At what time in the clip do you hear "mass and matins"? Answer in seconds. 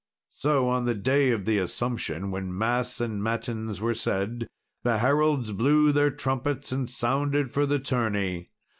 2.57-3.79